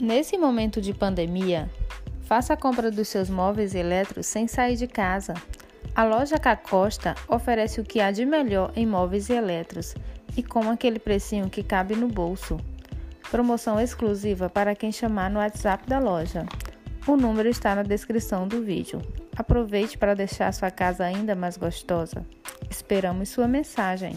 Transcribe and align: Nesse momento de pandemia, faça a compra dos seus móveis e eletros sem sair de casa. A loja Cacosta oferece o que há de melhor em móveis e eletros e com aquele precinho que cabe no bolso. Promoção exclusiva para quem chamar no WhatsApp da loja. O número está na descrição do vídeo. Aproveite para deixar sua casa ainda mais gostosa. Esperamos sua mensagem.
Nesse 0.00 0.38
momento 0.38 0.80
de 0.80 0.94
pandemia, 0.94 1.68
faça 2.22 2.54
a 2.54 2.56
compra 2.56 2.90
dos 2.90 3.06
seus 3.06 3.28
móveis 3.28 3.74
e 3.74 3.78
eletros 3.78 4.24
sem 4.24 4.48
sair 4.48 4.74
de 4.74 4.86
casa. 4.86 5.34
A 5.94 6.04
loja 6.04 6.38
Cacosta 6.38 7.14
oferece 7.28 7.82
o 7.82 7.84
que 7.84 8.00
há 8.00 8.10
de 8.10 8.24
melhor 8.24 8.72
em 8.74 8.86
móveis 8.86 9.28
e 9.28 9.34
eletros 9.34 9.94
e 10.34 10.42
com 10.42 10.70
aquele 10.70 10.98
precinho 10.98 11.50
que 11.50 11.62
cabe 11.62 11.94
no 11.94 12.08
bolso. 12.08 12.56
Promoção 13.30 13.78
exclusiva 13.78 14.48
para 14.48 14.74
quem 14.74 14.90
chamar 14.90 15.30
no 15.30 15.38
WhatsApp 15.38 15.86
da 15.86 15.98
loja. 15.98 16.46
O 17.06 17.14
número 17.14 17.50
está 17.50 17.74
na 17.74 17.82
descrição 17.82 18.48
do 18.48 18.62
vídeo. 18.62 19.02
Aproveite 19.36 19.98
para 19.98 20.14
deixar 20.14 20.50
sua 20.54 20.70
casa 20.70 21.04
ainda 21.04 21.34
mais 21.34 21.58
gostosa. 21.58 22.24
Esperamos 22.70 23.28
sua 23.28 23.46
mensagem. 23.46 24.16